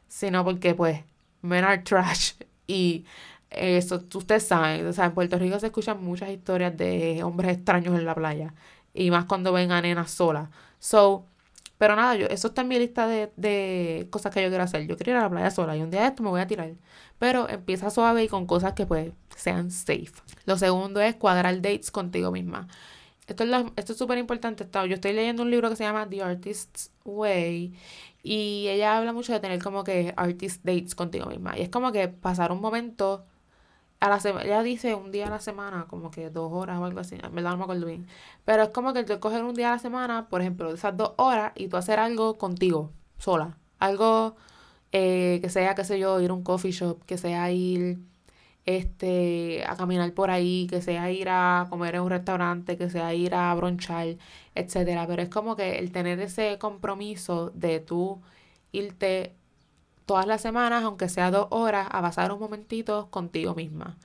sino 0.09 0.43
porque 0.43 0.75
pues 0.75 1.01
men 1.41 1.63
are 1.65 1.79
trash. 1.79 2.33
Y 2.67 3.05
eso, 3.49 4.01
ustedes 4.15 4.47
saben, 4.47 4.87
o 4.87 4.93
sea, 4.93 5.05
en 5.05 5.13
Puerto 5.13 5.37
Rico 5.37 5.59
se 5.59 5.67
escuchan 5.67 6.03
muchas 6.03 6.29
historias 6.31 6.75
de 6.77 7.23
hombres 7.23 7.57
extraños 7.57 7.97
en 7.99 8.05
la 8.05 8.15
playa. 8.15 8.53
Y 8.93 9.11
más 9.11 9.25
cuando 9.25 9.51
ven 9.53 9.71
a 9.71 9.81
nenas 9.81 10.11
solas. 10.11 10.49
So, 10.79 11.25
pero 11.77 11.95
nada, 11.95 12.15
yo, 12.15 12.27
eso 12.27 12.49
está 12.49 12.61
en 12.61 12.67
mi 12.67 12.79
lista 12.79 13.07
de, 13.07 13.31
de 13.35 14.07
cosas 14.11 14.33
que 14.33 14.41
yo 14.41 14.49
quiero 14.49 14.63
hacer. 14.63 14.87
Yo 14.87 14.95
quiero 14.97 15.11
ir 15.11 15.17
a 15.17 15.21
la 15.21 15.29
playa 15.29 15.51
sola 15.51 15.75
y 15.75 15.81
un 15.81 15.91
día 15.91 16.01
de 16.01 16.07
esto 16.07 16.23
me 16.23 16.29
voy 16.29 16.41
a 16.41 16.47
tirar. 16.47 16.71
Pero 17.19 17.49
empieza 17.49 17.89
suave 17.89 18.23
y 18.23 18.27
con 18.27 18.45
cosas 18.45 18.73
que 18.73 18.85
pues 18.85 19.11
sean 19.35 19.71
safe. 19.71 20.11
Lo 20.45 20.57
segundo 20.57 21.01
es 21.01 21.15
cuadrar 21.15 21.55
dates 21.61 21.91
contigo 21.91 22.31
misma. 22.31 22.67
Esto 23.27 23.43
es, 23.43 23.65
esto 23.77 23.93
es 23.93 23.97
súper 23.97 24.17
importante. 24.17 24.67
Yo 24.71 24.95
estoy 24.95 25.13
leyendo 25.13 25.43
un 25.43 25.51
libro 25.51 25.69
que 25.69 25.75
se 25.75 25.83
llama 25.83 26.07
The 26.09 26.21
Artist's 26.23 26.91
Way 27.05 27.73
y 28.23 28.67
ella 28.69 28.97
habla 28.97 29.13
mucho 29.13 29.33
de 29.33 29.39
tener 29.41 29.61
como 29.61 29.83
que 29.83 30.13
artist 30.15 30.63
dates 30.63 30.95
contigo 30.95 31.25
misma. 31.27 31.57
Y 31.57 31.61
es 31.61 31.69
como 31.69 31.91
que 31.91 32.07
pasar 32.07 32.51
un 32.51 32.61
momento 32.61 33.25
a 34.03 34.09
la 34.09 34.19
semana, 34.19 34.43
ella 34.45 34.63
dice 34.63 34.95
un 34.95 35.11
día 35.11 35.27
a 35.27 35.29
la 35.29 35.39
semana, 35.39 35.85
como 35.89 36.11
que 36.11 36.29
dos 36.29 36.51
horas 36.51 36.77
o 36.79 36.83
algo 36.83 36.99
así, 36.99 37.15
en 37.23 37.33
verdad 37.33 37.51
no 37.51 37.57
me 37.57 37.63
acuerdo 37.63 37.85
bien. 37.85 38.05
Pero 38.43 38.63
es 38.63 38.69
como 38.69 38.93
que 38.93 39.05
tú 39.05 39.17
coger 39.21 39.43
un 39.45 39.55
día 39.55 39.69
a 39.69 39.73
la 39.73 39.79
semana, 39.79 40.27
por 40.27 40.41
ejemplo, 40.41 40.73
esas 40.73 40.97
dos 40.97 41.13
horas 41.17 41.53
y 41.55 41.69
tú 41.69 41.77
hacer 41.77 41.99
algo 41.99 42.37
contigo, 42.37 42.91
sola. 43.17 43.57
Algo 43.79 44.35
eh, 44.91 45.39
que 45.41 45.49
sea, 45.49 45.73
qué 45.75 45.85
sé 45.85 45.99
yo, 45.99 46.19
ir 46.19 46.31
a 46.31 46.33
un 46.33 46.43
coffee 46.43 46.71
shop, 46.71 47.05
que 47.05 47.17
sea 47.17 47.49
ir 47.51 47.99
este, 48.65 49.63
a 49.67 49.75
caminar 49.77 50.13
por 50.13 50.31
ahí, 50.31 50.67
que 50.69 50.81
sea 50.81 51.09
ir 51.11 51.29
a 51.29 51.67
comer 51.69 51.95
en 51.95 52.01
un 52.01 52.09
restaurante, 52.09 52.77
que 52.77 52.89
sea 52.89 53.13
ir 53.13 53.33
a 53.35 53.53
bronchar, 53.55 54.17
etcétera. 54.55 55.07
Pero 55.07 55.21
es 55.21 55.29
como 55.29 55.55
que 55.55 55.79
el 55.79 55.91
tener 55.93 56.19
ese 56.19 56.57
compromiso 56.59 57.51
de 57.51 57.79
tú 57.79 58.21
irte 58.73 59.33
todas 60.05 60.27
las 60.27 60.41
semanas, 60.41 60.83
aunque 60.83 61.09
sea 61.09 61.31
dos 61.31 61.47
horas, 61.51 61.87
a 61.91 62.01
pasar 62.01 62.31
un 62.31 62.39
momentito 62.39 63.09
contigo 63.11 63.55
misma. 63.55 63.97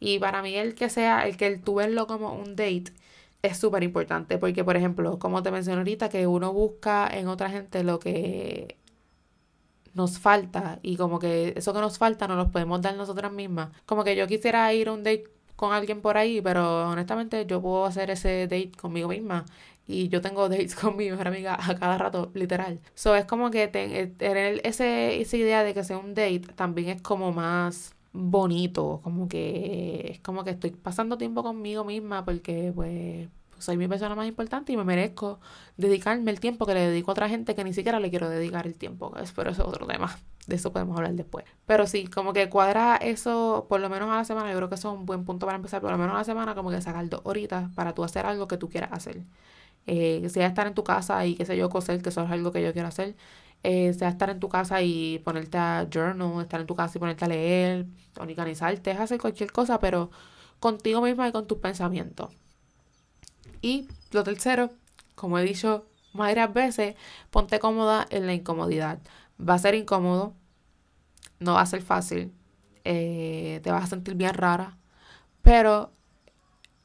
Y 0.00 0.18
para 0.18 0.42
mí 0.42 0.54
el 0.54 0.74
que 0.74 0.90
sea, 0.90 1.26
el 1.26 1.36
que 1.36 1.46
el 1.48 1.62
tú 1.62 1.76
verlo 1.76 2.06
como 2.06 2.32
un 2.34 2.56
date 2.56 2.92
es 3.42 3.58
súper 3.58 3.82
importante, 3.84 4.38
porque 4.38 4.64
por 4.64 4.76
ejemplo, 4.76 5.18
como 5.18 5.42
te 5.42 5.50
mencioné 5.50 5.78
ahorita, 5.78 6.08
que 6.08 6.26
uno 6.26 6.52
busca 6.52 7.08
en 7.12 7.28
otra 7.28 7.50
gente 7.50 7.84
lo 7.84 7.98
que 7.98 8.76
nos 9.94 10.18
falta 10.18 10.78
y 10.82 10.96
como 10.96 11.18
que 11.18 11.54
eso 11.56 11.72
que 11.74 11.80
nos 11.80 11.98
falta 11.98 12.28
no 12.28 12.36
lo 12.36 12.50
podemos 12.50 12.80
dar 12.80 12.96
nosotras 12.96 13.32
mismas. 13.32 13.70
Como 13.86 14.04
que 14.04 14.16
yo 14.16 14.26
quisiera 14.26 14.72
ir 14.72 14.88
a 14.88 14.92
un 14.92 15.02
date 15.04 15.24
con 15.56 15.72
alguien 15.72 16.00
por 16.00 16.16
ahí, 16.16 16.40
pero 16.40 16.88
honestamente 16.88 17.46
yo 17.46 17.60
puedo 17.60 17.84
hacer 17.86 18.10
ese 18.10 18.42
date 18.42 18.72
conmigo 18.80 19.08
misma 19.08 19.44
y 19.88 20.08
yo 20.08 20.20
tengo 20.20 20.48
dates 20.48 20.74
con 20.76 20.96
mi 20.96 21.10
mejor 21.10 21.28
amiga 21.28 21.58
a 21.60 21.74
cada 21.74 21.98
rato, 21.98 22.30
literal. 22.34 22.80
So 22.94 23.16
es 23.16 23.24
como 23.24 23.50
que 23.50 23.70
eh, 23.72 24.06
tener 24.06 24.60
ese, 24.64 25.20
esa 25.20 25.36
idea 25.36 25.64
de 25.64 25.74
que 25.74 25.82
sea 25.82 25.98
un 25.98 26.14
date 26.14 26.42
también 26.54 26.90
es 26.90 27.02
como 27.02 27.32
más 27.32 27.96
bonito, 28.12 29.00
como 29.02 29.28
que 29.28 30.12
es 30.12 30.20
como 30.20 30.44
que 30.44 30.50
estoy 30.50 30.70
pasando 30.70 31.18
tiempo 31.18 31.42
conmigo 31.42 31.84
misma 31.84 32.24
porque 32.24 32.72
pues 32.74 33.28
soy 33.58 33.76
mi 33.76 33.88
persona 33.88 34.14
más 34.14 34.26
importante 34.26 34.72
y 34.72 34.76
me 34.76 34.84
merezco 34.84 35.40
dedicarme 35.76 36.30
el 36.30 36.40
tiempo 36.40 36.66
que 36.66 36.74
le 36.74 36.80
dedico 36.88 37.10
a 37.10 37.12
otra 37.12 37.28
gente 37.28 37.54
que 37.54 37.64
ni 37.64 37.72
siquiera 37.72 38.00
le 38.00 38.10
quiero 38.10 38.28
dedicar 38.28 38.66
el 38.66 38.74
tiempo. 38.78 39.12
Pero 39.34 39.50
eso 39.50 39.62
es 39.62 39.68
otro 39.68 39.86
tema. 39.86 40.16
De 40.46 40.56
eso 40.56 40.72
podemos 40.72 40.96
hablar 40.96 41.14
después. 41.14 41.44
Pero 41.66 41.86
sí, 41.86 42.06
como 42.06 42.32
que 42.32 42.48
cuadra 42.48 42.96
eso 42.96 43.66
por 43.68 43.80
lo 43.80 43.90
menos 43.90 44.10
a 44.10 44.16
la 44.16 44.24
semana. 44.24 44.50
Yo 44.50 44.56
creo 44.56 44.68
que 44.68 44.76
eso 44.76 44.92
es 44.92 44.98
un 44.98 45.06
buen 45.06 45.24
punto 45.24 45.46
para 45.46 45.56
empezar. 45.56 45.80
Por 45.80 45.90
lo 45.90 45.98
menos 45.98 46.14
a 46.14 46.18
la 46.18 46.24
semana, 46.24 46.54
como 46.54 46.70
que 46.70 46.80
sacar 46.80 47.08
dos 47.08 47.20
horitas 47.24 47.70
para 47.74 47.94
tú 47.94 48.04
hacer 48.04 48.26
algo 48.26 48.48
que 48.48 48.56
tú 48.56 48.68
quieras 48.68 48.90
hacer. 48.92 49.24
Eh, 49.86 50.28
sea 50.28 50.46
estar 50.46 50.66
en 50.66 50.74
tu 50.74 50.84
casa 50.84 51.24
y 51.26 51.34
qué 51.34 51.44
sé 51.46 51.56
yo, 51.56 51.70
coser, 51.70 52.02
que 52.02 52.10
eso 52.10 52.22
es 52.22 52.30
algo 52.30 52.52
que 52.52 52.62
yo 52.62 52.72
quiero 52.72 52.88
hacer. 52.88 53.16
Eh, 53.62 53.92
sea 53.94 54.08
estar 54.08 54.30
en 54.30 54.40
tu 54.40 54.48
casa 54.48 54.82
y 54.82 55.18
ponerte 55.20 55.58
a 55.58 55.88
journal, 55.92 56.42
estar 56.42 56.60
en 56.60 56.66
tu 56.66 56.74
casa 56.76 56.96
y 56.96 57.00
ponerte 57.00 57.24
a 57.24 57.28
leer, 57.28 57.86
organizarte, 58.18 58.90
es 58.92 59.00
hacer 59.00 59.20
cualquier 59.20 59.50
cosa, 59.52 59.80
pero 59.80 60.10
contigo 60.60 61.02
misma 61.02 61.28
y 61.28 61.32
con 61.32 61.46
tus 61.46 61.58
pensamientos. 61.58 62.30
Y 63.60 63.88
lo 64.12 64.24
tercero, 64.24 64.70
como 65.14 65.38
he 65.38 65.42
dicho 65.42 65.86
varias 66.12 66.52
veces, 66.52 66.96
ponte 67.30 67.58
cómoda 67.58 68.06
en 68.10 68.26
la 68.26 68.34
incomodidad. 68.34 69.00
Va 69.40 69.54
a 69.54 69.58
ser 69.58 69.74
incómodo, 69.74 70.34
no 71.40 71.54
va 71.54 71.62
a 71.62 71.66
ser 71.66 71.82
fácil, 71.82 72.32
eh, 72.84 73.60
te 73.62 73.70
vas 73.70 73.84
a 73.84 73.86
sentir 73.88 74.14
bien 74.14 74.34
rara, 74.34 74.76
pero 75.42 75.92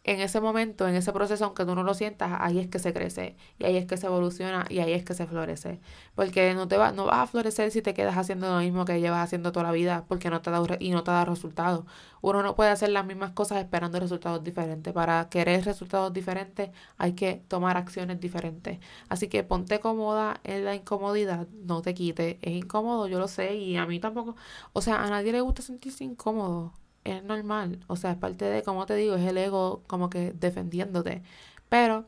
en 0.06 0.20
ese 0.20 0.42
momento, 0.42 0.88
en 0.88 0.96
ese 0.96 1.14
proceso, 1.14 1.46
aunque 1.46 1.66
tú 1.66 1.76
no 1.76 1.84
lo 1.84 1.94
sientas, 1.94 2.34
ahí 2.42 2.60
es 2.60 2.68
que 2.68 2.78
se 2.80 2.94
crece 2.94 3.38
y 3.58 3.66
ahí 3.66 3.78
es 3.78 3.86
que 3.86 3.96
se 3.96 4.08
evoluciona 4.08 4.66
y 4.70 4.80
ahí 4.80 4.92
es 4.92 5.06
que 5.06 5.14
se 5.14 5.26
florece. 5.28 5.80
Porque 6.16 6.54
no 6.54 6.68
te 6.68 6.78
va, 6.78 6.92
no 6.92 7.06
vas 7.06 7.20
a 7.20 7.28
florecer 7.28 7.72
si 7.72 7.82
te 7.82 7.94
quedas 7.94 8.18
haciendo 8.18 8.50
lo 8.54 8.60
mismo 8.60 8.84
que 8.86 9.00
llevas 9.00 9.24
haciendo 9.24 9.52
toda 9.54 9.64
la 9.68 9.72
vida 9.72 10.04
porque 10.08 10.30
no 10.30 10.42
te 10.42 10.52
da 10.52 10.62
y 10.80 10.92
no 10.92 11.04
te 11.04 11.12
da 11.12 11.24
resultados. 11.26 11.86
Uno 12.22 12.44
no 12.44 12.56
puede 12.56 12.72
hacer 12.72 12.90
las 12.90 13.06
mismas 13.06 13.32
cosas 13.32 13.60
esperando 13.60 14.00
resultados 14.00 14.44
diferentes. 14.44 14.94
Para 14.94 15.30
querer 15.30 15.64
resultados 15.66 16.12
diferentes 16.14 16.72
hay 16.98 17.14
que 17.14 17.42
tomar 17.48 17.78
acciones 17.78 18.20
diferentes. 18.20 18.80
Así 19.10 19.28
que 19.30 19.44
ponte 19.44 19.80
cómoda 19.80 20.40
en 20.44 20.66
la 20.66 20.76
incomodidad, 20.76 21.48
no 21.64 21.82
te 21.82 21.94
quites. 21.94 22.38
Es 22.42 22.52
incómodo, 22.54 23.08
yo 23.08 23.20
lo 23.20 23.28
sé 23.30 23.56
y 23.56 23.78
a 23.78 23.86
mí 23.86 24.00
tampoco. 24.00 24.36
O 24.74 24.82
sea, 24.82 25.04
a 25.04 25.10
nadie 25.10 25.32
le 25.32 25.42
gusta 25.42 25.62
sentirse 25.62 26.04
incómodo 26.04 26.74
es 27.04 27.24
normal. 27.24 27.80
O 27.88 27.96
sea, 27.96 28.12
es 28.12 28.18
parte 28.18 28.46
de, 28.46 28.64
como 28.64 28.86
te 28.86 28.96
digo, 28.96 29.16
es 29.16 29.26
el 29.28 29.38
ego 29.38 29.82
como 29.88 30.10
que 30.10 30.32
defendiéndote. 30.34 31.24
Pero 31.70 32.06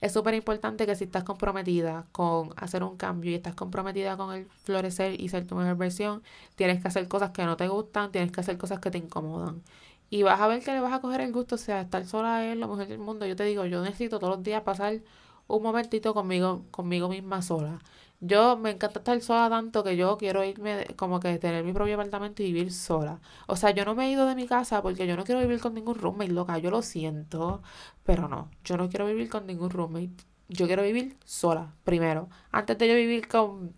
es 0.00 0.12
súper 0.12 0.34
importante 0.34 0.86
que 0.86 0.96
si 0.96 1.04
estás 1.04 1.24
comprometida 1.24 2.06
con 2.12 2.50
hacer 2.56 2.82
un 2.82 2.96
cambio 2.96 3.30
y 3.30 3.34
estás 3.34 3.54
comprometida 3.54 4.16
con 4.16 4.34
el 4.34 4.46
florecer 4.64 5.20
y 5.20 5.28
ser 5.28 5.46
tu 5.46 5.54
mejor 5.54 5.76
versión, 5.76 6.22
tienes 6.56 6.82
que 6.82 6.88
hacer 6.88 7.08
cosas 7.08 7.30
que 7.30 7.44
no 7.44 7.56
te 7.56 7.68
gustan, 7.68 8.10
tienes 8.12 8.32
que 8.32 8.40
hacer 8.40 8.58
cosas 8.58 8.80
que 8.80 8.90
te 8.90 8.98
incomodan. 8.98 9.62
Y 10.10 10.24
vas 10.24 10.40
a 10.40 10.46
ver 10.48 10.62
que 10.62 10.72
le 10.72 10.80
vas 10.80 10.92
a 10.92 11.00
coger 11.00 11.20
el 11.22 11.32
gusto, 11.32 11.54
o 11.54 11.58
sea, 11.58 11.82
estar 11.82 12.04
sola 12.06 12.44
es 12.46 12.56
lo 12.56 12.68
mejor 12.68 12.86
del 12.88 12.98
mundo. 12.98 13.26
Yo 13.26 13.36
te 13.36 13.44
digo, 13.44 13.64
yo 13.66 13.82
necesito 13.82 14.18
todos 14.18 14.36
los 14.36 14.44
días 14.44 14.62
pasar 14.62 15.00
un 15.46 15.62
momentito 15.62 16.14
conmigo, 16.14 16.64
conmigo 16.70 17.08
misma 17.08 17.42
sola. 17.42 17.78
Yo 18.24 18.56
me 18.56 18.70
encanta 18.70 19.00
estar 19.00 19.20
sola 19.20 19.50
tanto 19.50 19.82
que 19.82 19.96
yo 19.96 20.16
quiero 20.16 20.44
irme, 20.44 20.86
como 20.94 21.18
que 21.18 21.40
tener 21.40 21.64
mi 21.64 21.72
propio 21.72 21.94
apartamento 21.94 22.44
y 22.44 22.52
vivir 22.52 22.72
sola. 22.72 23.20
O 23.48 23.56
sea, 23.56 23.72
yo 23.72 23.84
no 23.84 23.96
me 23.96 24.06
he 24.06 24.12
ido 24.12 24.26
de 24.26 24.36
mi 24.36 24.46
casa 24.46 24.80
porque 24.80 25.08
yo 25.08 25.16
no 25.16 25.24
quiero 25.24 25.40
vivir 25.40 25.58
con 25.58 25.74
ningún 25.74 25.96
roommate, 25.96 26.30
loca. 26.30 26.56
Yo 26.58 26.70
lo 26.70 26.82
siento, 26.82 27.62
pero 28.04 28.28
no. 28.28 28.48
Yo 28.64 28.76
no 28.76 28.88
quiero 28.88 29.06
vivir 29.06 29.28
con 29.28 29.44
ningún 29.48 29.70
roommate. 29.70 30.24
Yo 30.48 30.66
quiero 30.66 30.84
vivir 30.84 31.16
sola, 31.24 31.74
primero. 31.82 32.28
Antes 32.52 32.78
de 32.78 32.88
yo 32.88 32.94
vivir 32.94 33.26
con 33.26 33.74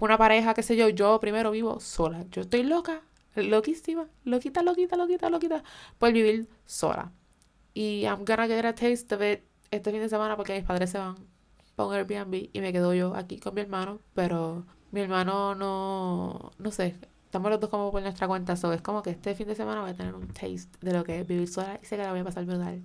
una 0.00 0.18
pareja, 0.18 0.52
qué 0.52 0.62
sé 0.62 0.76
yo, 0.76 0.90
yo 0.90 1.18
primero 1.18 1.50
vivo 1.50 1.80
sola. 1.80 2.26
Yo 2.30 2.42
estoy 2.42 2.64
loca, 2.64 3.00
loquísima, 3.36 4.06
loquita, 4.24 4.62
loquita, 4.62 4.96
loquita, 4.96 5.30
loquita, 5.30 5.64
por 5.98 6.12
vivir 6.12 6.46
sola. 6.66 7.12
Y 7.72 8.02
I'm 8.04 8.24
gonna 8.26 8.46
get 8.46 8.66
a 8.66 8.74
taste 8.74 9.14
of 9.14 9.22
it 9.22 9.44
este 9.70 9.90
fin 9.92 10.00
de 10.00 10.10
semana 10.10 10.36
porque 10.36 10.54
mis 10.54 10.64
padres 10.64 10.90
se 10.90 10.98
van 10.98 11.16
para 11.78 11.88
un 11.90 11.94
Airbnb 11.94 12.50
y 12.52 12.60
me 12.60 12.72
quedo 12.72 12.92
yo 12.92 13.14
aquí 13.14 13.38
con 13.38 13.54
mi 13.54 13.60
hermano, 13.60 14.00
pero 14.12 14.66
mi 14.90 15.00
hermano 15.00 15.54
no, 15.54 16.50
no 16.58 16.70
sé, 16.72 16.96
estamos 17.24 17.50
los 17.52 17.60
dos 17.60 17.70
como 17.70 17.92
por 17.92 18.02
nuestra 18.02 18.26
cuenta, 18.26 18.56
so 18.56 18.72
es 18.72 18.82
como 18.82 19.00
que 19.02 19.10
este 19.10 19.36
fin 19.36 19.46
de 19.46 19.54
semana 19.54 19.82
voy 19.82 19.90
a 19.90 19.94
tener 19.94 20.12
un 20.14 20.26
taste 20.26 20.68
de 20.80 20.92
lo 20.92 21.04
que 21.04 21.20
es 21.20 21.26
vivir 21.28 21.46
sola 21.46 21.78
y 21.80 21.86
sé 21.86 21.96
que 21.96 22.02
la 22.02 22.10
voy 22.10 22.20
a 22.20 22.24
pasar 22.24 22.44
brutal. 22.46 22.82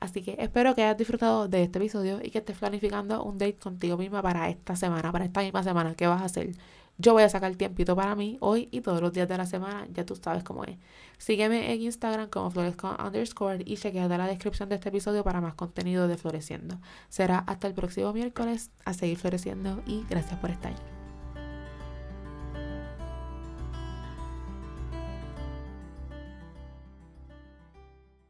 Así 0.00 0.22
que 0.22 0.36
espero 0.38 0.74
que 0.74 0.82
hayas 0.82 0.96
disfrutado 0.96 1.48
de 1.48 1.64
este 1.64 1.78
episodio 1.78 2.20
y 2.22 2.30
que 2.30 2.38
estés 2.38 2.56
planificando 2.56 3.22
un 3.22 3.36
date 3.36 3.58
contigo 3.58 3.98
misma 3.98 4.22
para 4.22 4.48
esta 4.48 4.74
semana, 4.74 5.12
para 5.12 5.26
esta 5.26 5.42
misma 5.42 5.62
semana. 5.62 5.94
¿Qué 5.94 6.06
vas 6.06 6.22
a 6.22 6.24
hacer? 6.24 6.52
Yo 7.00 7.14
voy 7.14 7.22
a 7.22 7.28
sacar 7.28 7.54
tiempito 7.56 7.96
para 7.96 8.14
mí 8.14 8.36
hoy 8.40 8.68
y 8.70 8.82
todos 8.82 9.00
los 9.00 9.12
días 9.12 9.28
de 9.28 9.38
la 9.38 9.46
semana, 9.46 9.86
ya 9.92 10.04
tú 10.04 10.14
sabes 10.16 10.44
cómo 10.44 10.64
es. 10.64 10.76
Sígueme 11.18 11.72
en 11.72 11.82
Instagram 11.82 12.28
como 12.28 12.50
florescon 12.50 12.96
underscore 13.00 13.62
y 13.64 13.76
chequea 13.76 14.08
la 14.08 14.26
descripción 14.26 14.68
de 14.68 14.76
este 14.76 14.90
episodio 14.90 15.24
para 15.24 15.40
más 15.40 15.54
contenido 15.54 16.08
de 16.08 16.16
Floreciendo. 16.16 16.78
Será 17.08 17.38
hasta 17.38 17.66
el 17.66 17.74
próximo 17.74 18.12
miércoles 18.12 18.70
a 18.84 18.94
seguir 18.94 19.18
floreciendo 19.18 19.82
y 19.86 20.04
gracias 20.08 20.38
por 20.40 20.50
estar. 20.50 20.99